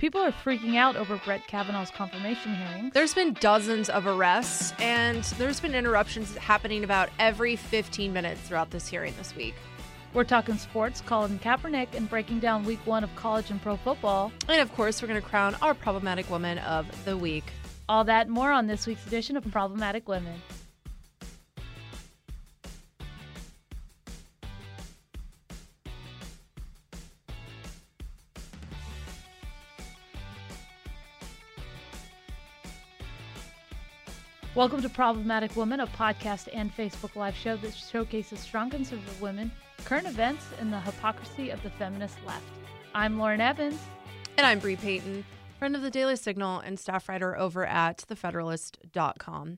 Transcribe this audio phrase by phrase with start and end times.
[0.00, 2.90] People are freaking out over Brett Kavanaugh's confirmation hearing.
[2.94, 8.70] There's been dozens of arrests, and there's been interruptions happening about every 15 minutes throughout
[8.70, 9.54] this hearing this week.
[10.14, 14.32] We're talking sports, Colin Kaepernick, and breaking down week one of college and pro football.
[14.48, 17.44] And of course, we're going to crown our problematic woman of the week.
[17.86, 20.40] All that and more on this week's edition of Problematic Women.
[34.60, 39.50] Welcome to Problematic Women, a podcast and Facebook Live show that showcases strong conservative women,
[39.86, 42.44] current events, and the hypocrisy of the feminist left.
[42.94, 43.80] I'm Lauren Evans.
[44.36, 45.24] And I'm Bre Payton,
[45.58, 49.56] friend of the Daily Signal and staff writer over at thefederalist.com.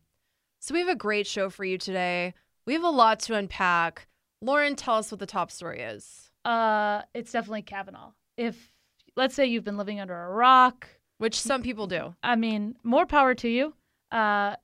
[0.61, 2.35] So we have a great show for you today.
[2.65, 4.07] We have a lot to unpack.
[4.41, 6.31] Lauren, tell us what the top story is.
[6.45, 8.13] Uh, it's definitely Kavanaugh.
[8.37, 8.71] If
[9.17, 10.87] let's say you've been living under a rock,
[11.19, 12.15] which some people do.
[12.23, 13.75] I mean, more power to you.
[14.13, 14.55] Uh,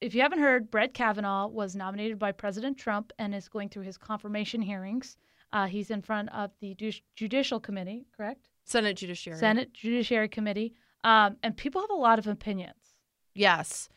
[0.00, 3.84] if you haven't heard, Brett Kavanaugh was nominated by President Trump and is going through
[3.84, 5.16] his confirmation hearings.
[5.52, 6.76] Uh, he's in front of the
[7.14, 8.50] Judicial Committee, correct?
[8.64, 9.38] Senate Judiciary.
[9.38, 10.74] Senate Judiciary Committee.
[11.04, 12.94] Um, and people have a lot of opinions.
[13.34, 13.88] Yes.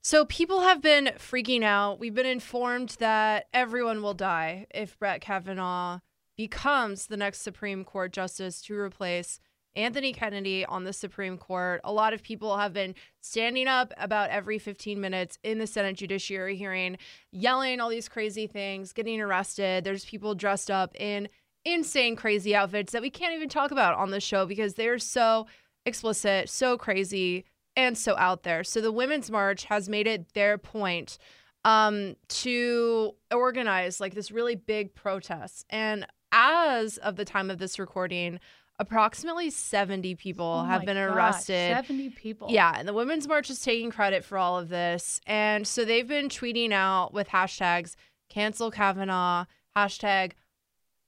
[0.00, 1.98] So people have been freaking out.
[1.98, 6.00] We've been informed that everyone will die if Brett Kavanaugh
[6.36, 9.40] becomes the next Supreme Court justice to replace
[9.76, 11.80] Anthony Kennedy on the Supreme Court.
[11.84, 15.96] A lot of people have been standing up about every 15 minutes in the Senate
[15.96, 16.96] Judiciary hearing,
[17.30, 19.84] yelling all these crazy things, getting arrested.
[19.84, 21.28] There's people dressed up in
[21.64, 25.46] insane, crazy outfits that we can't even talk about on the show because they're so
[25.84, 27.44] explicit, so crazy,
[27.76, 28.64] and so out there.
[28.64, 31.18] So the Women's March has made it their point
[31.64, 35.66] um, to organize like this really big protest.
[35.68, 38.40] And as of the time of this recording,
[38.78, 41.76] approximately 70 people Oh have been gosh, arrested.
[41.76, 42.48] 70 people.
[42.50, 45.20] Yeah, and the Women's March is taking credit for all of this.
[45.26, 47.96] And so they've been tweeting out with hashtags
[48.28, 49.46] cancel Kavanaugh,
[49.76, 50.32] hashtag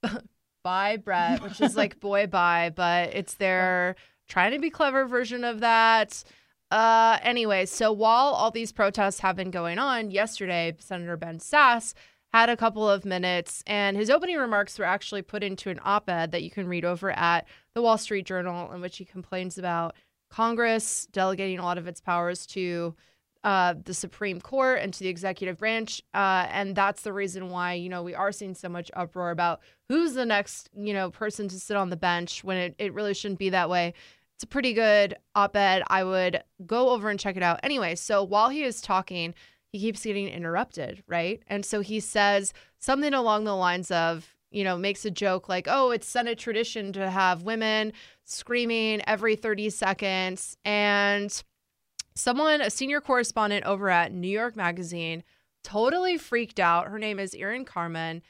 [0.63, 3.95] bye Brett, which is like boy bye, but it's their
[4.27, 6.23] trying to be clever version of that.
[6.71, 11.93] Uh, anyway, so while all these protests have been going on, yesterday, Senator Ben Sasse
[12.33, 16.09] had a couple of minutes, and his opening remarks were actually put into an op
[16.09, 19.57] ed that you can read over at the Wall Street Journal, in which he complains
[19.57, 19.95] about
[20.29, 22.95] Congress delegating a lot of its powers to
[23.43, 26.03] uh, the Supreme Court and to the executive branch.
[26.13, 29.61] Uh, and that's the reason why, you know, we are seeing so much uproar about
[29.87, 33.13] who's the next, you know, person to sit on the bench when it, it really
[33.13, 33.93] shouldn't be that way.
[34.35, 35.83] It's a pretty good op ed.
[35.87, 37.59] I would go over and check it out.
[37.63, 39.33] Anyway, so while he is talking,
[39.71, 41.41] he keeps getting interrupted, right?
[41.47, 45.67] And so he says something along the lines of, you know, makes a joke like,
[45.69, 47.93] oh, it's Senate tradition to have women
[48.25, 50.57] screaming every 30 seconds.
[50.65, 51.43] And
[52.15, 55.23] someone, a senior correspondent over at New York Magazine,
[55.63, 56.87] totally freaked out.
[56.87, 58.23] Her name is Irin Carmon.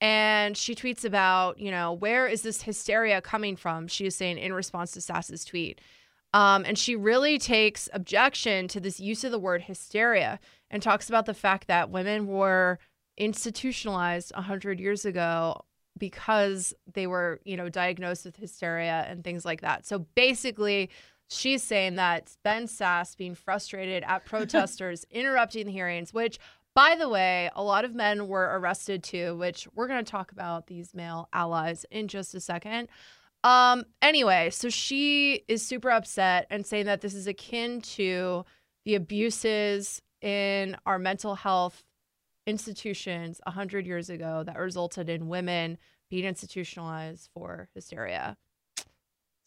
[0.00, 3.88] And she tweets about, you know, where is this hysteria coming from?
[3.88, 5.80] She is saying in response to Sasse's tweet.
[6.34, 10.40] Um, and she really takes objection to this use of the word hysteria
[10.74, 12.80] and talks about the fact that women were
[13.16, 15.64] institutionalized 100 years ago
[15.96, 19.86] because they were, you know, diagnosed with hysteria and things like that.
[19.86, 20.90] So basically,
[21.28, 26.40] she's saying that Ben Sasse being frustrated at protesters interrupting the hearings, which,
[26.74, 30.32] by the way, a lot of men were arrested too, which we're going to talk
[30.32, 32.88] about these male allies in just a second.
[33.44, 38.44] Um, anyway, so she is super upset and saying that this is akin to
[38.84, 41.84] the abuses in our mental health
[42.46, 45.76] institutions 100 years ago that resulted in women
[46.08, 48.36] being institutionalized for hysteria.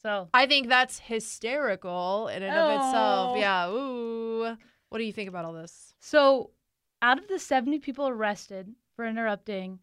[0.02, 2.76] So I think that's hysterical in and of Oh.
[2.76, 3.38] itself.
[3.40, 3.70] Yeah.
[3.70, 4.58] Ooh.
[4.90, 5.94] What do you think about all this?
[6.00, 6.52] So,
[7.02, 9.80] out of the 70 people arrested for interrupting,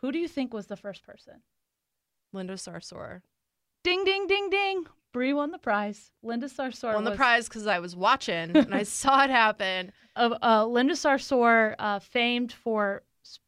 [0.00, 1.42] who do you think was the first person?
[2.32, 3.22] Linda Sarsour
[3.82, 4.86] Ding, ding, ding, ding.
[5.12, 6.10] Bre won the prize.
[6.22, 9.92] Linda Sarsour won the was- prize because I was watching and I saw it happen.
[10.16, 13.38] Of uh, Linda Sarsour, uh, famed for s-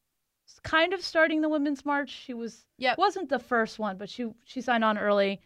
[0.62, 2.11] kind of starting the Women's March.
[2.11, 2.99] She was Yep.
[2.99, 5.40] wasn't the first one, but she she signed on early.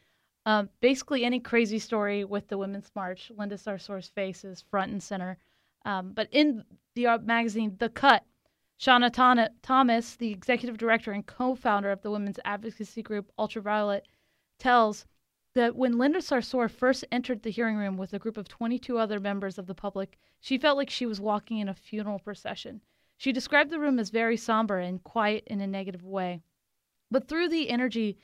[0.46, 5.02] Um, basically, any crazy story with the Women's March, Linda Sarsour's face is front and
[5.02, 5.36] center.
[5.84, 8.24] Um, but in the uh, magazine The Cut,
[8.80, 14.06] Shauna Tana- Thomas, the executive director and co-founder of the women's advocacy group Ultraviolet,
[14.58, 15.04] tells
[15.58, 19.18] that when Linda Sarsour first entered the hearing room with a group of 22 other
[19.18, 22.80] members of the public, she felt like she was walking in a funeral procession.
[23.16, 26.42] She described the room as very somber and quiet in a negative way.
[27.10, 28.18] But through the energy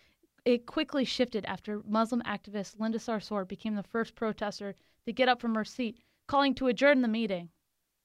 [0.45, 4.77] it quickly shifted after Muslim activist Linda Sarsour became the first protester
[5.07, 5.99] to get up from her seat,
[6.29, 7.49] calling to adjourn the meeting.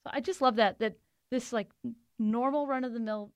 [0.03, 0.95] So I just love that that
[1.29, 1.69] this like
[2.17, 3.31] normal run of the mill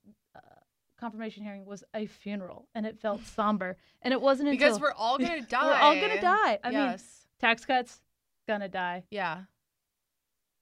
[1.04, 4.94] confirmation hearing was a funeral and it felt somber and it wasn't until because we're
[4.94, 5.66] all gonna die.
[5.66, 6.60] we're all gonna die.
[6.64, 7.28] I mean, yes.
[7.40, 8.00] tax cuts
[8.48, 9.04] gonna die.
[9.10, 9.42] yeah.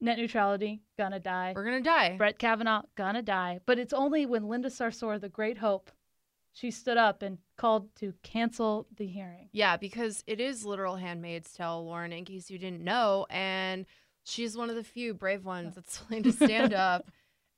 [0.03, 1.53] Net neutrality gonna die.
[1.55, 2.15] We're gonna die.
[2.17, 3.59] Brett Kavanaugh gonna die.
[3.67, 5.91] But it's only when Linda Sarsour, the great hope,
[6.53, 9.49] she stood up and called to cancel the hearing.
[9.51, 13.27] Yeah, because it is literal Handmaid's Tale, Lauren, in case you didn't know.
[13.29, 13.85] And
[14.23, 17.11] she's one of the few brave ones that's willing to stand up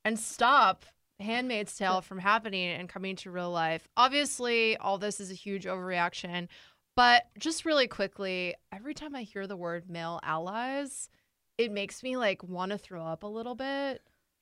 [0.04, 0.86] and stop
[1.24, 3.88] Handmaid's Tale from happening and coming to real life.
[3.98, 6.48] Obviously, all this is a huge overreaction.
[6.96, 11.10] But just really quickly, every time I hear the word male allies,
[11.58, 14.02] it makes me like want to throw up a little bit.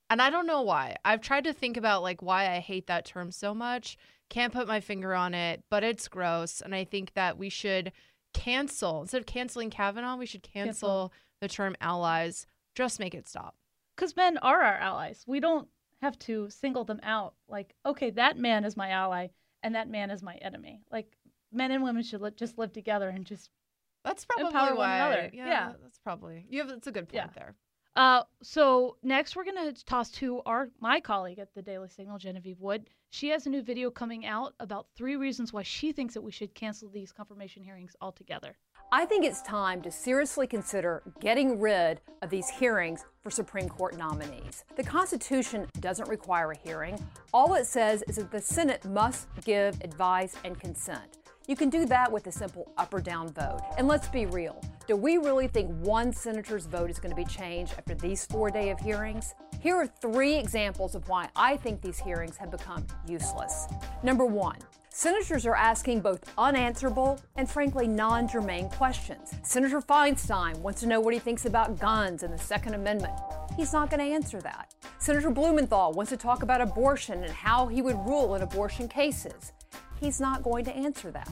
[0.10, 0.98] And I don't know why.
[1.06, 3.98] I've tried to think about like why I hate that term so much.
[4.30, 6.62] Can't put my finger on it, but it's gross.
[6.62, 7.94] And I think that we should
[8.34, 11.14] cancel instead of canceling Kavanaugh, we should cancel, Cancel.
[11.40, 12.48] the term allies.
[12.76, 13.56] Just make it stop.
[13.96, 15.24] Because men are our allies.
[15.28, 15.68] We don't
[16.02, 17.34] have to single them out.
[17.48, 19.28] Like, okay, that man is my ally
[19.64, 20.82] and that man is my enemy.
[20.92, 21.16] Like,
[21.52, 23.50] men and women should li- just live together and just.
[24.04, 24.96] That's probably Empower one why.
[24.98, 25.30] another.
[25.34, 25.74] Yeah, Yeah.
[25.82, 26.46] that's probably.
[26.50, 26.70] You have.
[26.70, 27.28] That's a good point Yeah.
[27.36, 27.56] there.
[27.96, 32.60] Uh, so next we're gonna toss to our my colleague at the Daily Signal, Genevieve
[32.62, 32.90] Wood.
[33.10, 36.32] She has a new video coming out about three reasons why she thinks that we
[36.32, 38.56] should cancel these confirmation hearings altogether.
[38.94, 43.98] I think it's time to seriously consider getting rid of these hearings for Supreme Court
[43.98, 44.66] nominees.
[44.76, 47.00] The Constitution doesn't require a hearing.
[47.34, 51.20] All it says is that the Senate must give advice and consent.
[51.48, 53.62] You can do that with a simple up or down vote.
[53.78, 57.24] And let's be real do we really think one senator's vote is going to be
[57.24, 59.36] changed after these four day of hearings?
[59.62, 63.68] Here are three examples of why I think these hearings have become useless.
[64.04, 64.58] Number one,
[64.94, 69.34] Senators are asking both unanswerable and frankly non germane questions.
[69.42, 73.14] Senator Feinstein wants to know what he thinks about guns and the Second Amendment.
[73.56, 74.76] He's not going to answer that.
[75.00, 79.54] Senator Blumenthal wants to talk about abortion and how he would rule in abortion cases.
[79.98, 81.32] He's not going to answer that.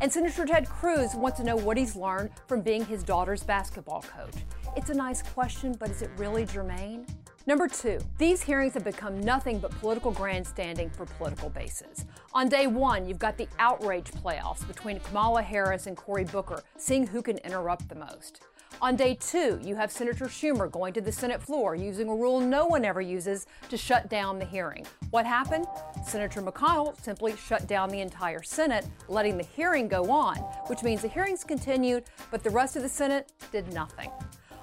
[0.00, 4.02] And Senator Ted Cruz wants to know what he's learned from being his daughter's basketball
[4.02, 4.44] coach.
[4.76, 7.06] It's a nice question, but is it really germane?
[7.48, 12.04] Number two, these hearings have become nothing but political grandstanding for political bases.
[12.34, 17.06] On day one, you've got the outrage playoffs between Kamala Harris and Cory Booker, seeing
[17.06, 18.42] who can interrupt the most.
[18.82, 22.38] On day two, you have Senator Schumer going to the Senate floor using a rule
[22.38, 24.86] no one ever uses to shut down the hearing.
[25.08, 25.66] What happened?
[26.06, 30.36] Senator McConnell simply shut down the entire Senate, letting the hearing go on,
[30.66, 34.10] which means the hearings continued, but the rest of the Senate did nothing.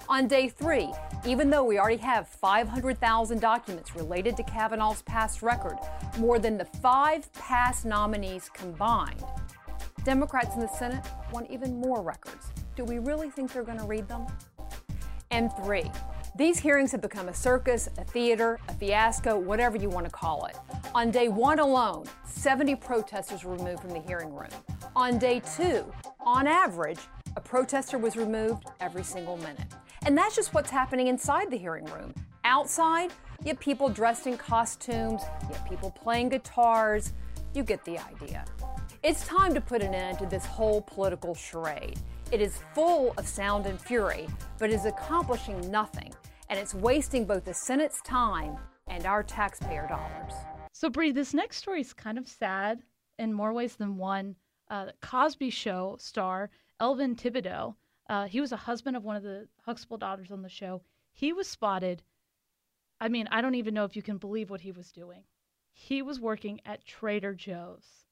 [0.07, 0.93] On day three,
[1.25, 5.79] even though we already have 500,000 documents related to Kavanaugh's past record,
[6.19, 9.23] more than the five past nominees combined,
[10.03, 12.51] Democrats in the Senate want even more records.
[12.75, 14.27] Do we really think they're going to read them?
[15.31, 15.89] And three,
[16.37, 20.45] these hearings have become a circus, a theater, a fiasco, whatever you want to call
[20.45, 20.55] it.
[20.93, 24.49] On day one alone, 70 protesters were removed from the hearing room.
[24.95, 26.99] On day two, on average,
[27.35, 29.73] a protester was removed every single minute.
[30.05, 32.13] And that's just what's happening inside the hearing room.
[32.43, 33.11] Outside,
[33.43, 37.13] you have people dressed in costumes, you have people playing guitars.
[37.55, 38.45] You get the idea.
[39.01, 41.97] It's time to put an end to this whole political charade.
[42.31, 44.27] It is full of sound and fury,
[44.59, 46.13] but is accomplishing nothing,
[46.49, 48.57] and it's wasting both the Senate's time
[48.87, 50.33] and our taxpayer dollars.
[50.71, 52.83] So Bree, this next story is kind of sad
[53.17, 54.35] in more ways than one.
[54.69, 57.75] Uh, Cosby Show star Elvin Tibideaux,
[58.07, 60.81] uh, he was a husband of one of the Huxtable daughters on the show.
[61.11, 62.03] He was spotted.
[62.99, 65.23] I mean, I don't even know if you can believe what he was doing.
[65.73, 68.05] He was working at Trader Joe's,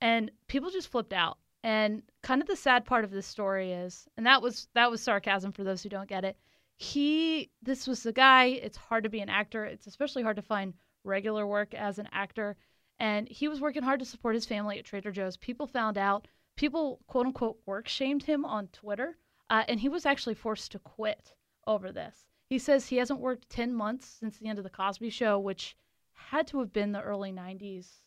[0.00, 1.38] and people just flipped out.
[1.64, 5.00] And kind of the sad part of this story is, and that was that was
[5.00, 6.36] sarcasm for those who don't get it.
[6.76, 8.46] He, this was the guy.
[8.46, 9.64] It's hard to be an actor.
[9.64, 12.56] It's especially hard to find regular work as an actor.
[12.98, 15.36] And he was working hard to support his family at Trader Joe's.
[15.36, 16.26] People found out.
[16.62, 19.18] People, quote unquote, work shamed him on Twitter.
[19.50, 21.34] Uh, and he was actually forced to quit
[21.66, 22.28] over this.
[22.48, 25.76] He says he hasn't worked 10 months since the end of The Cosby Show, which
[26.12, 28.02] had to have been the early 90s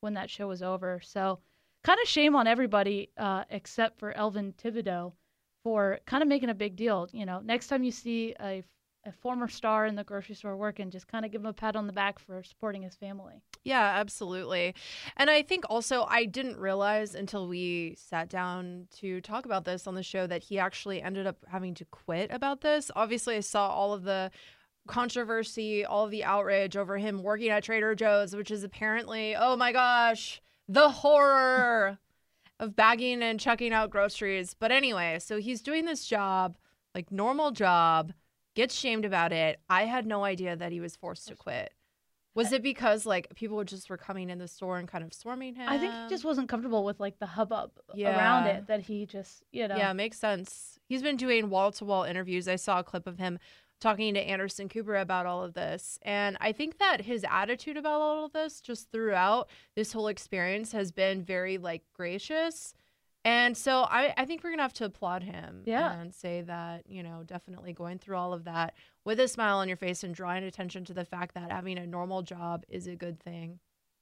[0.00, 1.00] when that show was over.
[1.00, 1.38] So,
[1.84, 5.12] kind of shame on everybody uh, except for Elvin Tibideaux
[5.62, 7.08] for kind of making a big deal.
[7.12, 8.64] You know, next time you see a,
[9.06, 11.74] a former star in the grocery store working, just kind of give him a pat
[11.74, 13.42] on the back for supporting his family.
[13.64, 14.74] Yeah, absolutely.
[15.16, 19.86] And I think also I didn't realize until we sat down to talk about this
[19.86, 22.90] on the show that he actually ended up having to quit about this.
[22.94, 24.30] Obviously, I saw all of the
[24.86, 29.72] controversy, all the outrage over him working at Trader Joe's, which is apparently, oh my
[29.72, 31.98] gosh, the horror.
[32.60, 34.54] of bagging and checking out groceries.
[34.54, 36.58] But anyway, so he's doing this job,
[36.94, 38.12] like normal job,
[38.54, 39.60] gets shamed about it.
[39.68, 41.72] I had no idea that he was forced to quit.
[42.34, 45.56] Was it because like people just were coming in the store and kind of swarming
[45.56, 45.68] him?
[45.68, 49.42] I think he just wasn't comfortable with like the hubbub around it that he just,
[49.50, 49.76] you know.
[49.76, 50.78] Yeah, makes sense.
[50.88, 52.46] He's been doing wall to wall interviews.
[52.46, 53.38] I saw a clip of him
[53.80, 55.98] talking to Anderson Cooper about all of this.
[56.02, 60.72] And I think that his attitude about all of this just throughout this whole experience
[60.72, 62.74] has been very like gracious.
[63.24, 65.92] And so I, I think we're gonna have to applaud him Yeah.
[66.00, 68.74] and say that, you know, definitely going through all of that
[69.04, 71.86] with a smile on your face and drawing attention to the fact that having a
[71.86, 73.58] normal job is a good thing.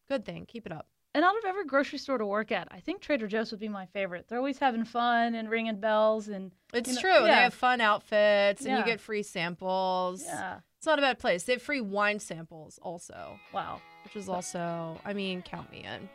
[0.08, 0.46] Good thing.
[0.46, 0.86] Keep it up.
[1.14, 3.68] And out of every grocery store to work at, I think Trader Joe's would be
[3.68, 4.26] my favorite.
[4.28, 7.22] They're always having fun and ringing bells and It's You know, true.
[7.26, 10.22] They have fun outfits and you get free samples.
[10.24, 10.60] yeah.
[10.76, 11.42] It's not a bad place.
[11.42, 13.80] They have free wine samples also, Wow.
[14.04, 16.08] which is also, I mean, count me in.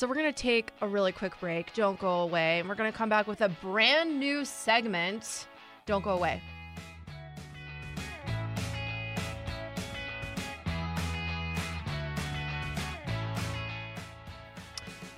[0.00, 1.74] So we're going to take a really quick break.
[1.74, 2.58] Don't go away.
[2.58, 5.46] And we're going to come back with a brand new segment.
[5.84, 6.40] Don't go away.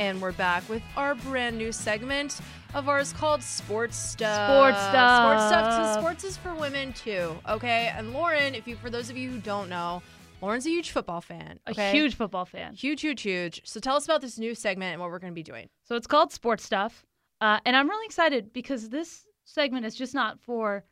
[0.01, 2.41] And we're back with our brand new segment
[2.75, 4.51] of ours called Sports Stuff.
[4.51, 5.75] Sports Sports Stuff.
[5.75, 6.01] So Stuff.
[6.01, 7.39] sports is for women too.
[7.49, 7.93] Okay.
[7.97, 10.03] And Lauren, if you for those of you who don't know,
[10.43, 11.61] Lauren's a huge football fan.
[11.67, 12.75] A huge football fan.
[12.75, 13.63] Huge, huge, huge.
[13.65, 15.69] So tell us about this new segment and what we're going to be doing.
[15.85, 17.07] So it's called Sports Stuff.
[17.41, 20.85] Uh, and I'm really excited because this segment is just not for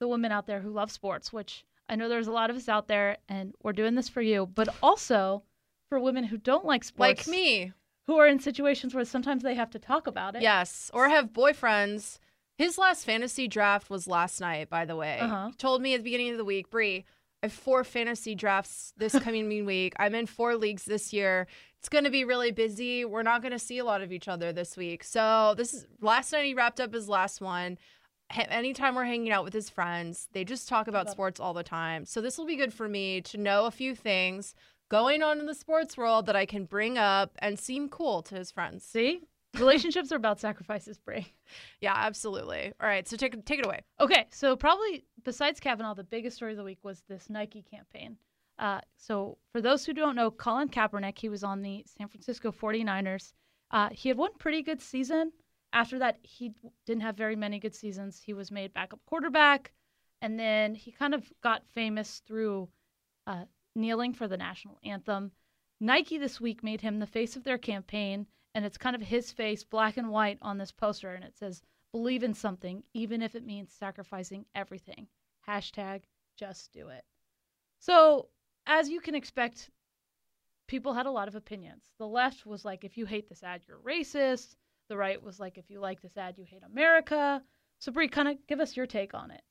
[0.00, 2.68] the women out there who love sports, which I know there's a lot of us
[2.68, 5.42] out there, and we're doing this for you, but also
[5.88, 7.26] for women who don't like sports.
[7.26, 7.72] Like me.
[8.06, 10.42] Who are in situations where sometimes they have to talk about it.
[10.42, 10.90] Yes.
[10.92, 12.18] Or have boyfriends.
[12.56, 15.18] His last fantasy draft was last night, by the way.
[15.20, 15.50] Uh-huh.
[15.58, 16.98] Told me at the beginning of the week, Bre,
[17.42, 19.94] I have four fantasy drafts this coming week.
[19.98, 21.46] I'm in four leagues this year.
[21.78, 23.04] It's going to be really busy.
[23.04, 25.02] We're not going to see a lot of each other this week.
[25.02, 27.78] So, this is last night he wrapped up his last one.
[28.30, 32.04] Anytime we're hanging out with his friends, they just talk about sports all the time.
[32.04, 34.54] So, this will be good for me to know a few things
[34.90, 38.34] going on in the sports world that I can bring up and seem cool to
[38.34, 38.84] his friends.
[38.84, 39.22] See?
[39.58, 41.26] Relationships are about sacrifices, Bray.
[41.80, 42.72] Yeah, absolutely.
[42.80, 43.80] All right, so take take it away.
[44.00, 48.16] Okay, so probably besides Kavanaugh, the biggest story of the week was this Nike campaign.
[48.58, 52.52] Uh, so for those who don't know, Colin Kaepernick, he was on the San Francisco
[52.52, 53.32] 49ers.
[53.70, 55.32] Uh, he had one pretty good season.
[55.72, 56.52] After that, he
[56.86, 58.20] didn't have very many good seasons.
[58.24, 59.72] He was made backup quarterback,
[60.20, 62.68] and then he kind of got famous through
[63.26, 65.32] uh, kneeling for the national anthem.
[65.80, 69.30] Nike this week made him the face of their campaign, and it's kind of his
[69.30, 73.34] face, black and white, on this poster, and it says, Believe in something, even if
[73.34, 75.08] it means sacrificing everything.
[75.48, 76.02] Hashtag
[76.36, 77.04] just do it.
[77.80, 78.28] So,
[78.66, 79.70] as you can expect,
[80.68, 81.82] people had a lot of opinions.
[81.98, 84.54] The left was like, if you hate this ad, you're racist.
[84.88, 87.42] The right was like, if you like this ad, you hate America.
[87.80, 89.42] So, Bre, kind of give us your take on it.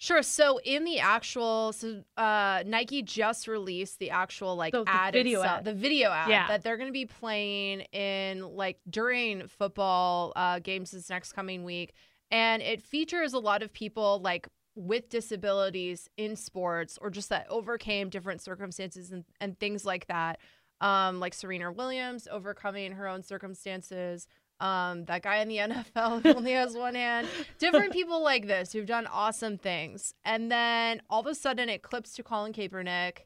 [0.00, 0.22] Sure.
[0.22, 5.40] So in the actual, so uh, Nike just released the actual like The- the video
[5.40, 5.64] itself, ad.
[5.64, 6.46] the video ad Yeah.
[6.48, 11.64] that they're going to be playing in like during football uh, games this next coming
[11.64, 11.94] week,
[12.30, 17.46] and it features a lot of people like with disabilities in sports or just that
[17.50, 20.38] overcame different circumstances and, and things like that.
[20.80, 24.28] Um, like Serena Williams overcoming her own circumstances.
[24.60, 27.28] Um, that guy in the NFL who only has one hand.
[27.58, 30.14] Different people like this who've done awesome things.
[30.24, 33.18] And then all of a sudden it clips to Colin Kaepernick.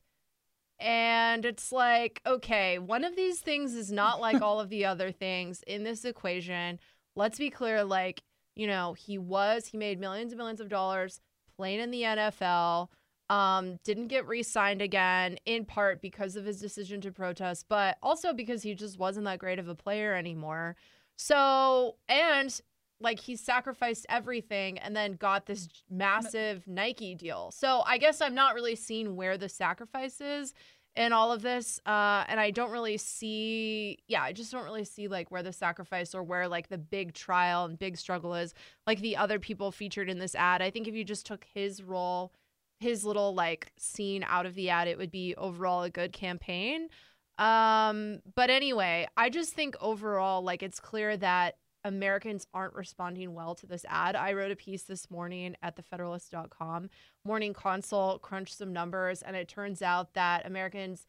[0.78, 5.12] And it's like, okay, one of these things is not like all of the other
[5.12, 6.80] things in this equation.
[7.14, 8.22] Let's be clear, like,
[8.56, 11.20] you know, he was, he made millions and millions of dollars
[11.56, 12.88] playing in the NFL.
[13.30, 18.32] Um, didn't get re-signed again, in part because of his decision to protest, but also
[18.32, 20.76] because he just wasn't that great of a player anymore.
[21.16, 22.60] So, and
[23.00, 27.50] like he sacrificed everything and then got this massive Nike deal.
[27.52, 30.54] So, I guess I'm not really seeing where the sacrifice is
[30.94, 31.80] in all of this.
[31.86, 35.52] Uh, and I don't really see, yeah, I just don't really see like where the
[35.52, 38.54] sacrifice or where like the big trial and big struggle is,
[38.86, 40.62] like the other people featured in this ad.
[40.62, 42.32] I think if you just took his role,
[42.78, 46.88] his little like scene out of the ad, it would be overall a good campaign.
[47.38, 53.54] Um, but anyway, I just think overall, like it's clear that Americans aren't responding well
[53.56, 54.14] to this ad.
[54.14, 56.90] I wrote a piece this morning at thefederalist.com.
[57.24, 61.06] Morning Consult crunched some numbers, and it turns out that Americans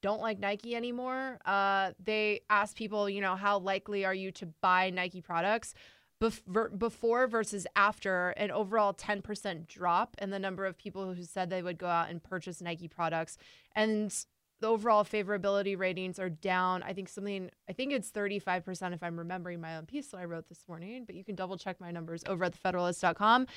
[0.00, 1.38] don't like Nike anymore.
[1.44, 5.74] Uh, they asked people, you know, how likely are you to buy Nike products?
[6.20, 11.50] Bef- before versus after, an overall 10% drop in the number of people who said
[11.50, 13.38] they would go out and purchase Nike products.
[13.74, 14.14] And
[14.62, 16.82] the overall favorability ratings are down.
[16.84, 20.24] I think something, I think it's 35% if I'm remembering my own piece that I
[20.24, 23.48] wrote this morning, but you can double check my numbers over at thefederalist.com.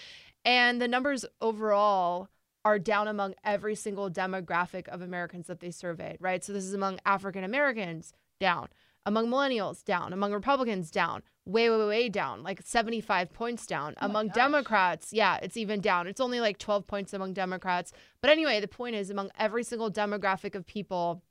[0.44, 2.30] And the numbers overall
[2.66, 6.44] are down among every single demographic of Americans that they surveyed, right?
[6.44, 8.70] So this is among African Americans, down.
[9.06, 10.12] Among millennials, down.
[10.12, 11.22] Among Republicans, down.
[11.46, 12.42] Way, way, way down.
[12.42, 13.94] Like 75 points down.
[14.02, 14.30] Oh among.
[14.30, 16.08] Democrats, yeah, it's even down.
[16.08, 17.92] It's only like 12 points among Democrats.
[18.22, 21.22] But anyway, the point is, among every single demographic of people,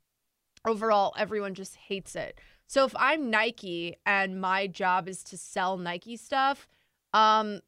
[0.65, 2.39] overall, everyone just hates it.
[2.67, 6.67] So if I'm Nike and my job is to sell Nike stuff,
[7.13, 7.59] um,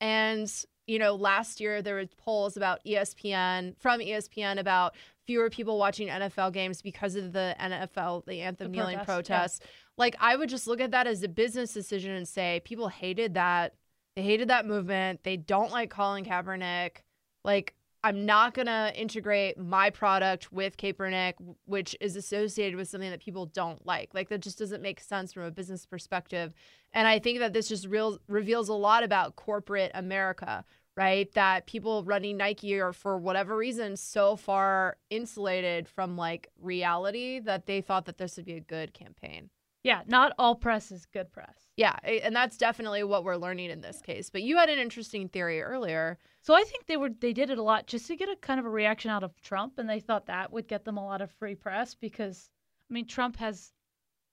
[0.00, 0.52] and
[0.86, 4.94] you know, last year there were polls about ESPN from ESPN about
[5.26, 9.68] fewer people watching NFL games because of the NFL, the anthem The kneeling protests, yeah.
[9.98, 13.34] Like I would just look at that as a business decision and say people hated
[13.34, 13.74] that.
[14.16, 15.24] They hated that movement.
[15.24, 17.02] They don't like Colin Kaepernick.
[17.44, 17.74] Like
[18.04, 23.46] I'm not gonna integrate my product with Kaepernick, which is associated with something that people
[23.46, 24.14] don't like.
[24.14, 26.54] Like that just doesn't make sense from a business perspective.
[26.92, 30.64] And I think that this just real, reveals a lot about corporate America,
[30.96, 31.30] right?
[31.32, 37.66] That people running Nike are, for whatever reason, so far insulated from like reality that
[37.66, 39.50] they thought that this would be a good campaign.
[39.84, 41.70] Yeah, not all press is good press.
[41.76, 44.28] Yeah, and that's definitely what we're learning in this case.
[44.28, 46.18] But you had an interesting theory earlier.
[46.42, 48.58] So I think they were they did it a lot just to get a kind
[48.58, 51.20] of a reaction out of Trump, and they thought that would get them a lot
[51.20, 52.50] of free press because
[52.90, 53.72] I mean Trump has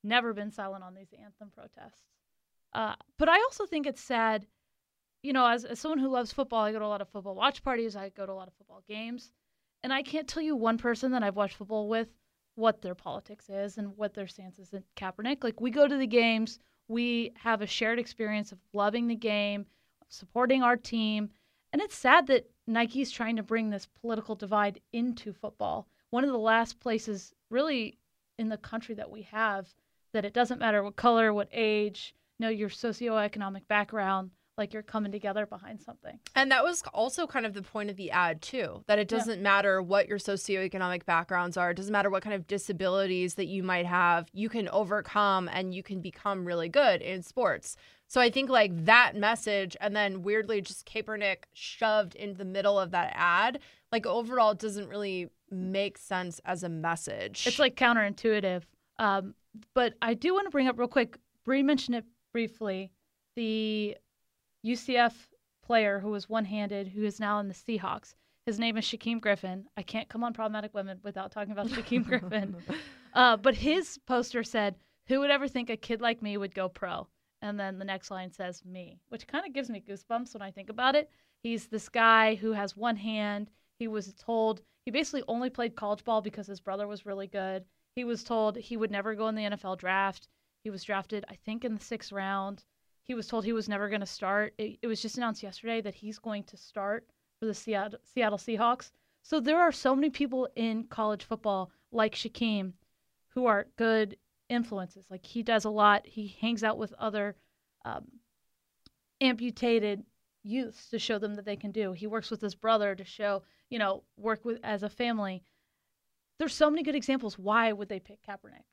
[0.04, 2.04] never been silent on these anthem protests.
[2.74, 4.46] Uh, but I also think it's sad,
[5.24, 7.36] you know, as, as someone who loves football, I go to a lot of football
[7.36, 9.32] watch parties, I go to a lot of football games,
[9.84, 12.10] and I can't tell you one person that I've watched football with
[12.56, 15.44] what their politics is and what their stance is in Kaepernick.
[15.44, 19.66] Like we go to the games, we have a shared experience of loving the game,
[20.10, 21.30] supporting our team,
[21.74, 25.88] and it's sad that Nike's trying to bring this political divide into football.
[26.10, 27.98] One of the last places, really,
[28.38, 29.68] in the country that we have
[30.14, 35.12] that it doesn't matter what color, what age, know, your socioeconomic background, like you're coming
[35.12, 36.20] together behind something.
[36.36, 39.42] And that was also kind of the point of the ad, too, that it doesn't
[39.42, 41.72] matter what your socioeconomic backgrounds are.
[41.72, 44.30] It doesn't matter what kind of disabilities that you might have.
[44.34, 47.76] You can overcome and you can become really good in sports.
[48.08, 52.80] So I think like that message and then weirdly just Kaepernick shoved into the middle
[52.80, 53.60] of that ad,
[53.92, 57.46] like overall doesn't really make sense as a message.
[57.48, 58.64] It's like counterintuitive.
[59.00, 59.34] Um,
[59.74, 61.18] but I do want to bring up real quick.
[61.44, 62.92] Bre mentioned it briefly.
[63.36, 63.98] The
[64.66, 65.14] UCF
[65.64, 68.16] player who was one-handed, who is now in the Seahawks.
[68.46, 69.66] His name is Shaquem Griffin.
[69.76, 72.56] I can't come on problematic women without talking about Shaquem Griffin.
[73.14, 74.76] Uh, but his poster said,
[75.08, 77.08] "Who would ever think a kid like me would go pro?"
[77.42, 80.52] And then the next line says, "Me," which kind of gives me goosebumps when I
[80.52, 81.10] think about it.
[81.42, 83.50] He's this guy who has one hand.
[83.80, 87.66] He was told he basically only played college ball because his brother was really good.
[87.96, 90.28] He was told he would never go in the NFL draft.
[90.64, 92.64] He was drafted, I think, in the sixth round.
[93.06, 94.56] He was told he was never going to start.
[94.58, 97.08] It, it was just announced yesterday that he's going to start
[97.40, 98.92] for the Seattle, Seattle Seahawks.
[99.22, 102.74] So there are so many people in college football like Shaquem
[103.30, 104.18] who are good
[104.50, 105.06] influences.
[105.10, 106.08] Like he does a lot.
[106.08, 107.36] He hangs out with other
[107.86, 108.06] um,
[109.22, 110.04] amputated
[110.44, 111.92] youths to show them that they can do.
[111.92, 115.44] He works with his brother to show, you know, work with as a family.
[116.40, 117.38] There's so many good examples.
[117.38, 118.66] Why would they pick Kaepernick?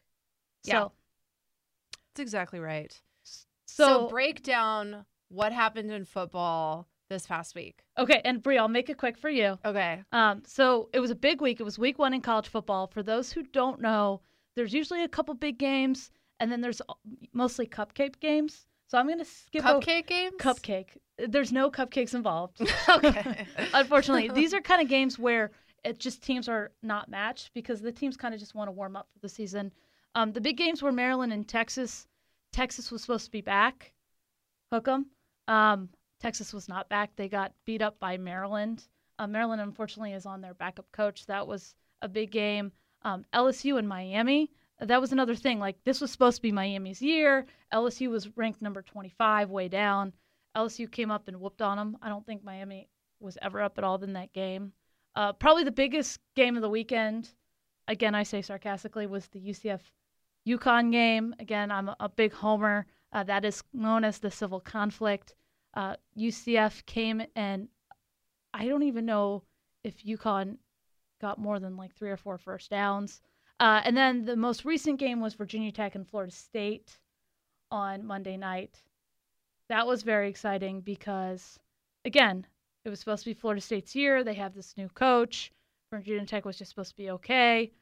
[0.64, 0.81] Yeah.
[0.81, 0.92] So,
[2.14, 2.99] That's exactly right.
[3.75, 7.83] So, So, break down what happened in football this past week.
[7.99, 9.59] okay, and Bre, I'll make it quick for you.
[9.65, 10.03] Okay.
[10.13, 11.61] Um, so it was a big week.
[11.61, 12.87] It was week one in college football.
[12.87, 14.21] For those who don't know,
[14.57, 16.81] there's usually a couple big games, and then there's
[17.33, 18.67] mostly cupcake games.
[18.89, 20.35] So I'm gonna skip over Cupcake games?
[20.39, 20.89] cupcake.
[21.19, 22.61] There's no cupcakes involved.
[22.89, 23.47] okay.
[23.75, 25.51] Unfortunately, these are kind of games where
[25.85, 28.97] it just teams are not matched because the teams kind of just want to warm
[28.97, 29.73] up for the season.
[30.15, 32.07] Um, the big games were Maryland and Texas.
[32.53, 33.93] Texas was supposed to be back.
[34.71, 35.07] Hook 'em.
[35.49, 35.88] Um,
[36.21, 37.17] Texas was not back.
[37.17, 38.87] They got beat up by Maryland.
[39.19, 41.27] Uh, Maryland, unfortunately, is on their backup coach.
[41.27, 42.73] That was a big game.
[43.03, 44.51] Um, LSU and Miami.
[44.79, 45.59] That was another thing.
[45.59, 47.47] Like this was supposed to be Miami's year.
[47.73, 50.12] LSU was ranked number 25, way down.
[50.57, 51.99] LSU came up and whooped on them.
[52.03, 52.88] I don't think Miami
[53.21, 54.73] was ever up at all in that game.
[55.15, 57.31] Uh, probably the biggest game of the weekend,
[57.88, 59.81] again, I say sarcastically, was the UCF
[60.46, 61.35] UConn game.
[61.38, 62.87] Again, I'm a, big homer.
[63.12, 65.35] Uh, that is known as the civil conflict.
[65.74, 67.68] Uh, UCF came and
[68.55, 69.42] I don't even know
[69.85, 70.57] if UConn
[71.20, 73.20] got more than like three or four first downs.
[73.61, 76.98] Uh, and then the most recent game was Virginia Tech and Florida State
[77.70, 78.83] on Monday night.
[79.68, 81.59] That was very exciting because,
[82.05, 82.46] again,
[82.85, 84.24] it was supposed to be Florida State's year.
[84.24, 85.52] They have this new coach.
[85.90, 87.72] Virginia Tech was just supposed to be okay.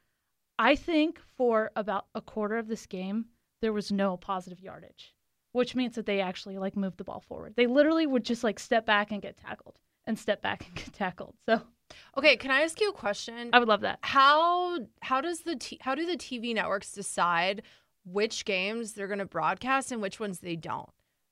[0.60, 3.24] I think for about a quarter of this game,
[3.62, 5.14] there was no positive yardage,
[5.52, 7.54] which means that they actually like moved the ball forward.
[7.56, 10.92] They literally would just like step back and get tackled and step back and get
[10.92, 11.34] tackled.
[11.48, 11.62] So
[12.16, 13.48] Okay, can I ask you a question?
[13.54, 14.00] I would love that.
[14.02, 17.62] How how does the t- how do the TV networks decide
[18.04, 20.90] which games they're going to broadcast and which ones they don't?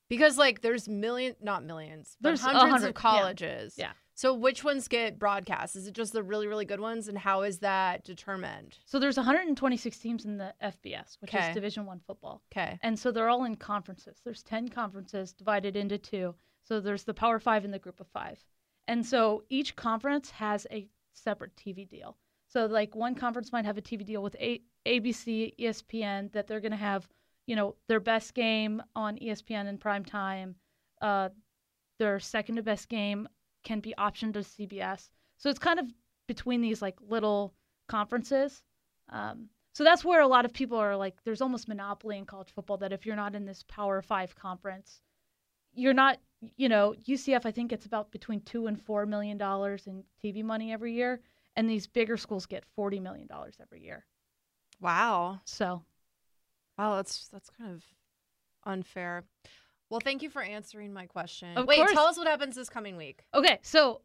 [0.09, 2.93] Because like there's million not millions, There's hundreds hundred, of yeah.
[2.93, 3.75] colleges.
[3.77, 3.93] Yeah.
[4.19, 5.77] So which ones get broadcast?
[5.77, 8.77] Is it just the really really good ones and how is that determined?
[8.85, 11.51] So there's 126 teams in the FBS, which Okay.
[11.51, 12.81] is Division One football, Okay.
[12.83, 14.21] and so they're all in conferences.
[14.25, 16.35] There's 10 conferences divided into two.
[16.65, 18.45] So there's the Power Five and the Group of Five,
[18.89, 22.17] and so each conference has a separate TV deal.
[22.49, 26.59] So like one conference might have a TV deal with a- ABC, ESPN that they're
[26.61, 27.09] going to have,
[27.47, 30.57] you know, their best game on ESPN in prime time.
[31.01, 31.29] Uh,
[32.01, 33.29] their second to best game
[33.65, 35.09] can be optioned to CBS.
[35.37, 35.87] So it's kind of
[36.27, 37.55] between these like little
[37.89, 38.63] conferences.
[39.11, 42.51] Um, so that's where a lot of people are like, there's almost monopoly in college
[42.55, 45.01] football that if you're not in this Power Five conference,
[45.75, 46.19] you're not,
[46.57, 50.43] you know, UCF I think it's about between two and four million dollars in TV
[50.43, 51.21] money every year,
[51.57, 54.05] and these bigger schools get forty million dollars every year.
[54.81, 55.41] Wow.
[55.45, 55.83] So
[56.79, 57.83] Wow, that's that's kind of
[58.65, 59.25] unfair.
[59.91, 61.57] Well, thank you for answering my question.
[61.57, 61.93] Of Wait, course.
[61.93, 63.25] tell us what happens this coming week.
[63.35, 64.03] Okay, so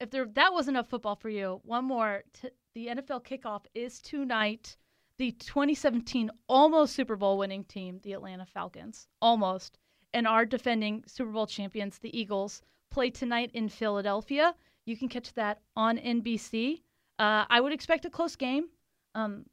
[0.00, 2.24] if there that was enough football for you, one more.
[2.32, 4.76] T- the NFL kickoff is tonight.
[5.18, 9.78] The 2017 almost Super Bowl winning team, the Atlanta Falcons, almost,
[10.12, 14.54] and our defending Super Bowl champions, the Eagles, play tonight in Philadelphia.
[14.84, 16.82] You can catch that on NBC.
[17.18, 18.68] Uh, I would expect a close game.
[19.14, 19.46] Um,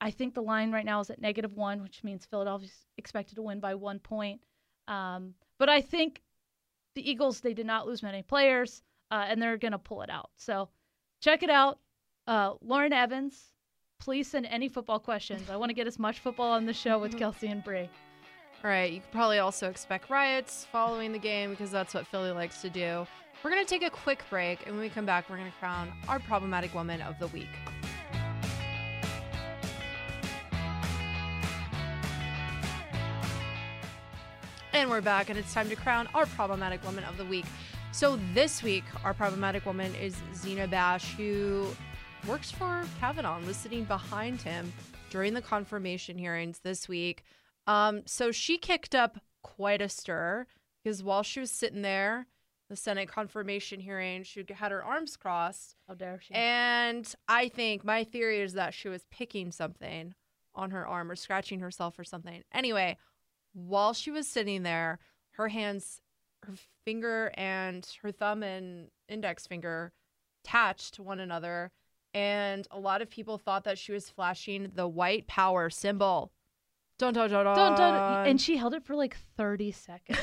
[0.00, 3.42] I think the line right now is at negative one, which means Philadelphia's expected to
[3.42, 4.40] win by one point.
[4.90, 6.20] Um, but I think
[6.94, 10.10] the Eagles, they did not lose many players, uh, and they're going to pull it
[10.10, 10.30] out.
[10.36, 10.68] So
[11.20, 11.78] check it out.
[12.26, 13.52] Uh, Lauren Evans,
[14.00, 15.48] please send any football questions.
[15.48, 17.84] I want to get as much football on the show with Kelsey and Bre.
[18.62, 22.32] All right, you could probably also expect riots following the game because that's what Philly
[22.32, 23.06] likes to do.
[23.42, 25.56] We're going to take a quick break, and when we come back, we're going to
[25.58, 27.48] crown our problematic woman of the week.
[34.80, 37.44] And we're back, and it's time to crown our problematic woman of the week.
[37.92, 41.66] So this week, our problematic woman is Zina Bash, who
[42.26, 44.72] works for Kavanaugh and was sitting behind him
[45.10, 47.24] during the confirmation hearings this week.
[47.66, 50.46] Um, so she kicked up quite a stir
[50.82, 52.26] because while she was sitting there,
[52.70, 55.76] the Senate confirmation hearing, she had her arms crossed.
[55.88, 56.32] How dare she?
[56.32, 60.14] And I think my theory is that she was picking something
[60.54, 62.42] on her arm or scratching herself or something.
[62.50, 62.96] Anyway,
[63.52, 64.98] while she was sitting there,
[65.32, 66.00] her hands,
[66.42, 69.92] her finger and her thumb and index finger
[70.44, 71.70] attached to one another.
[72.12, 76.32] And a lot of people thought that she was flashing the white power symbol.
[77.00, 77.56] Dun, dun, dun, dun.
[77.56, 78.26] Dun, dun.
[78.26, 80.18] And she held it for like 30 seconds.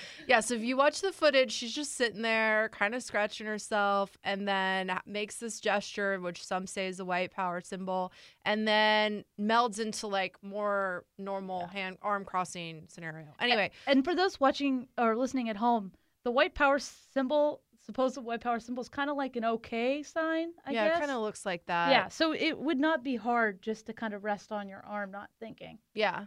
[0.26, 4.16] yeah, so if you watch the footage, she's just sitting there, kind of scratching herself,
[4.24, 8.12] and then makes this gesture, which some say is a white power symbol,
[8.46, 13.26] and then melds into like more normal hand arm crossing scenario.
[13.38, 15.92] Anyway, and for those watching or listening at home,
[16.24, 20.48] the white power symbol, supposed white power symbol, is kind of like an okay sign,
[20.66, 20.96] I yeah, guess.
[20.96, 21.90] it kind of looks like that.
[21.90, 25.10] yeah, so it would not be hard just to kind of rest on your arm,
[25.10, 25.78] not thinking.
[25.94, 26.26] Yeah.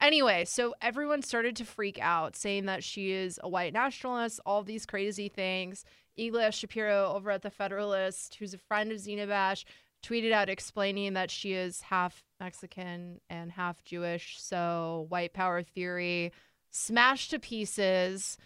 [0.00, 4.62] Anyway, so everyone started to freak out, saying that she is a white nationalist, all
[4.62, 5.84] these crazy things.
[6.16, 9.64] Ilya Shapiro over at the Federalist, who's a friend of Zina Bash,
[10.02, 14.36] tweeted out explaining that she is half Mexican and half Jewish.
[14.40, 16.32] So white power theory
[16.70, 18.36] smashed to pieces.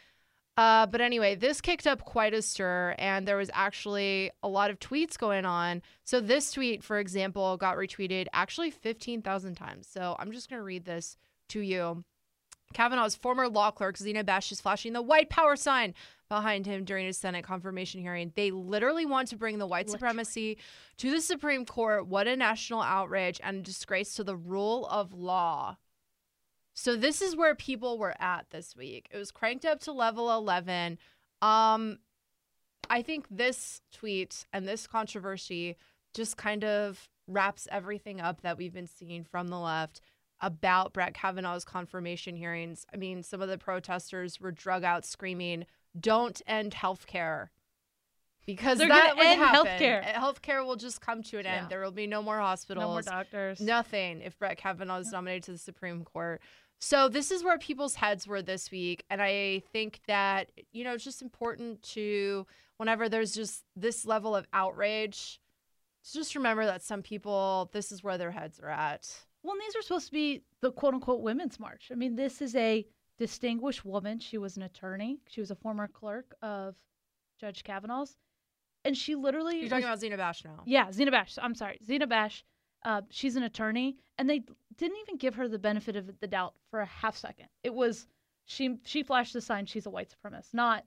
[0.57, 4.71] Uh, but anyway, this kicked up quite a stir, and there was actually a lot
[4.71, 5.81] of tweets going on.
[6.05, 9.89] So this tweet, for example, got retweeted actually 15,000 times.
[9.89, 11.17] So I'm just going to read this
[11.51, 12.05] to you.
[12.75, 15.95] Kavanaugh's former law clerk, Zina Bash, is flashing the white power sign
[16.29, 18.33] behind him during his Senate confirmation hearing.
[18.35, 20.59] They literally want to bring the white supremacy
[20.99, 22.07] to the Supreme Court.
[22.07, 25.77] What a national outrage and a disgrace to the rule of law.
[26.75, 29.09] So this is where people were at this week.
[29.11, 30.99] It was cranked up to level 11.
[31.41, 31.99] Um
[32.91, 35.77] I think this tweet and this controversy
[36.13, 40.01] just kind of wraps everything up that we've been seeing from the left
[40.41, 42.85] about Brett Kavanaugh's confirmation hearings.
[42.93, 45.67] I mean, some of the protesters were drug out screaming,
[45.99, 47.49] "Don't end healthcare."
[48.45, 49.67] Because They're that would end happen.
[49.67, 50.17] healthcare.
[50.17, 51.63] Uh, healthcare will just come to an end.
[51.65, 51.69] Yeah.
[51.69, 52.83] There will be no more hospitals.
[52.83, 53.61] No more doctors.
[53.61, 56.41] Nothing if Brett Kavanaugh is nominated to the Supreme Court.
[56.81, 60.95] So this is where people's heads were this week, and I think that you know
[60.95, 62.45] it's just important to
[62.77, 65.41] whenever there's just this level of outrage,
[66.11, 69.09] just remember that some people, this is where their heads are at.
[69.45, 71.91] Well, and these are supposed to be the quote unquote women's march.
[71.93, 72.85] I mean, this is a
[73.19, 74.19] distinguished woman.
[74.19, 76.75] She was an attorney, she was a former clerk of
[77.41, 78.17] Judge Kavanaugh's.
[78.85, 79.61] And she literally.
[79.61, 80.63] You're talking about Zina Bash now.
[80.65, 81.39] Yeah, Zina Bash.
[81.41, 81.79] I'm sorry.
[81.85, 82.45] Zina Bash.
[82.85, 83.97] Uh, she's an attorney.
[84.19, 84.43] And they
[84.77, 87.47] didn't even give her the benefit of the doubt for a half second.
[87.63, 88.07] It was
[88.45, 90.85] she she flashed the sign she's a white supremacist, not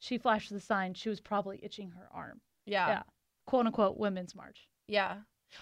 [0.00, 2.40] she flashed the sign she was probably itching her arm.
[2.66, 2.88] Yeah.
[2.88, 3.02] Yeah.
[3.46, 4.68] Quote unquote women's march.
[4.86, 5.18] Yeah.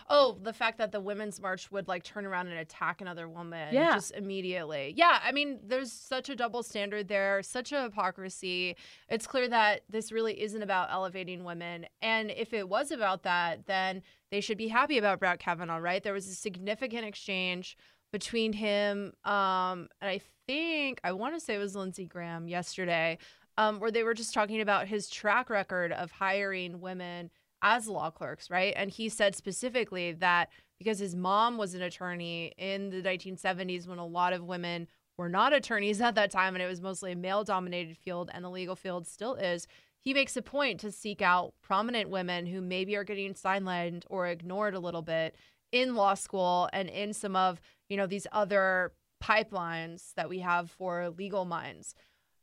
[0.08, 3.74] Oh, the fact that the women's march would like turn around and attack another woman
[3.74, 3.94] Yeah.
[3.94, 4.94] just immediately.
[4.96, 8.76] Yeah, I mean, there's such a double standard there, such a hypocrisy.
[9.08, 11.86] It's clear that this really isn't about elevating women.
[12.02, 16.02] And if it was about that, then they should be happy about Brett Kavanaugh, right?
[16.02, 17.76] There was a significant exchange
[18.12, 23.18] between him um and I think I want to say it was Lindsey Graham yesterday
[23.58, 27.30] um where they were just talking about his track record of hiring women
[27.62, 28.72] as law clerks, right?
[28.76, 33.98] And he said specifically that because his mom was an attorney in the 1970s when
[33.98, 37.16] a lot of women were not attorneys at that time and it was mostly a
[37.16, 39.66] male dominated field and the legal field still is,
[40.00, 44.28] he makes a point to seek out prominent women who maybe are getting sidelined or
[44.28, 45.34] ignored a little bit
[45.72, 48.92] in law school and in some of, you know, these other
[49.22, 51.94] pipelines that we have for legal minds.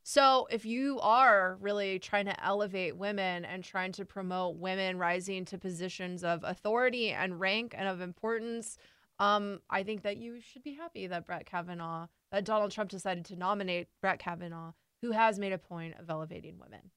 [0.06, 5.46] So, if you are really trying to elevate women and trying to promote women rising
[5.46, 8.76] to positions of authority and rank and of importance,
[9.18, 13.24] um, I think that you should be happy that Brett Kavanaugh, that Donald Trump decided
[13.24, 16.90] to nominate Brett Kavanaugh, who has made a point of elevating women.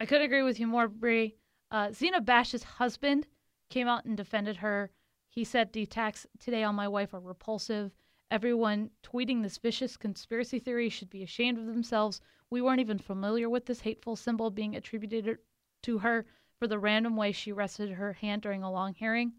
[0.00, 1.26] I couldn't agree with you more, Bre.
[1.70, 3.26] Uh, Zina Bash's husband
[3.68, 4.90] came out and defended her.
[5.28, 7.92] He said the attacks today on my wife are repulsive.
[8.30, 12.22] Everyone tweeting this vicious conspiracy theory should be ashamed of themselves.
[12.54, 15.38] We weren't even familiar with this hateful symbol being attributed
[15.82, 16.24] to her
[16.56, 19.32] for the random way she rested her hand during a long hearing.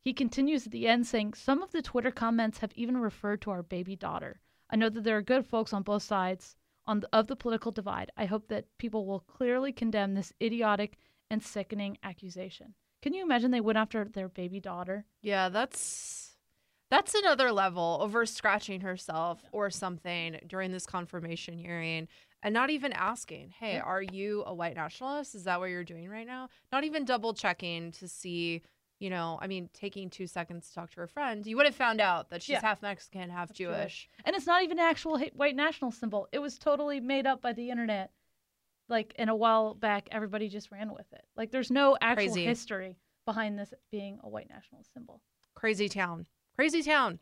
[0.00, 3.50] He continues at the end saying, Some of the Twitter comments have even referred to
[3.50, 4.40] our baby daughter.
[4.70, 6.56] I know that there are good folks on both sides
[6.86, 8.10] on the, of the political divide.
[8.16, 10.96] I hope that people will clearly condemn this idiotic
[11.28, 12.72] and sickening accusation.
[13.02, 15.04] Can you imagine they went after their baby daughter?
[15.20, 16.36] Yeah, that's
[16.88, 22.08] that's another level over scratching herself or something during this confirmation hearing
[22.42, 25.34] and not even asking, "Hey, are you a white nationalist?
[25.34, 28.62] Is that what you're doing right now?" Not even double checking to see,
[28.98, 31.46] you know, I mean, taking 2 seconds to talk to her friend.
[31.46, 32.60] You would have found out that she's Yeah.
[32.60, 34.06] half Mexican, half Jewish.
[34.06, 34.08] Jewish.
[34.24, 36.28] And it's not even an actual white national symbol.
[36.32, 38.12] It was totally made up by the internet.
[38.88, 41.24] Like, in a while back, everybody just ran with it.
[41.36, 42.44] Like, there's no actual Crazy.
[42.44, 45.22] history behind this being a white national symbol.
[45.54, 46.26] Crazy town.
[46.56, 47.20] Crazy town.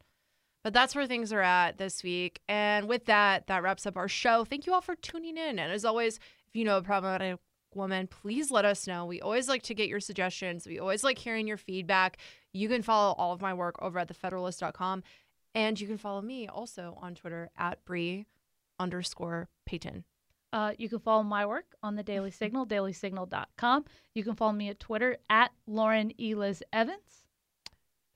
[0.62, 2.40] But that's where things are at this week.
[2.48, 4.44] And with that, that wraps up our show.
[4.44, 5.58] Thank you all for tuning in.
[5.58, 7.38] And as always, if you know a problematic
[7.74, 9.06] woman, please let us know.
[9.06, 10.66] We always like to get your suggestions.
[10.66, 12.18] We always like hearing your feedback.
[12.52, 15.02] You can follow all of my work over at thefederalist.com.
[15.54, 18.22] And you can follow me also on Twitter at Bre
[18.78, 20.04] underscore Payton.
[20.52, 23.84] Uh, you can follow my work on the Daily Signal, dailysignal.com.
[24.14, 27.26] You can follow me at Twitter at Lauren Eliz Evans.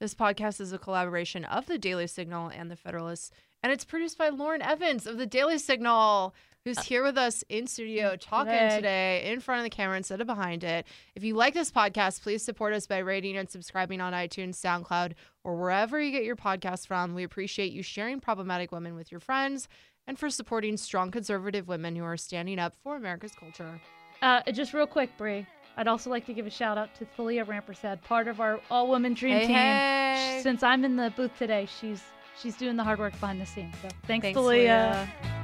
[0.00, 4.18] This podcast is a collaboration of the Daily Signal and the Federalist, and it's produced
[4.18, 8.76] by Lauren Evans of the Daily Signal, who's here with us in studio talking Today.
[8.76, 10.84] today in front of the camera instead of behind it.
[11.14, 15.12] If you like this podcast, please support us by rating and subscribing on iTunes, SoundCloud,
[15.44, 17.14] or wherever you get your podcasts from.
[17.14, 19.68] We appreciate you sharing problematic women with your friends
[20.08, 23.80] and for supporting strong conservative women who are standing up for America's culture.
[24.20, 25.40] Uh, just real quick, Bre.
[25.76, 28.88] I'd also like to give a shout out to Thalia Rampersad, part of our all
[28.90, 29.56] women dream Hey, team.
[29.56, 30.40] hey.
[30.42, 32.02] Since I'm in the booth today, she's
[32.40, 33.74] she's doing the hard work behind the scenes.
[33.82, 35.08] So thanks, Thanks, Thalia.
[35.22, 35.43] Leah.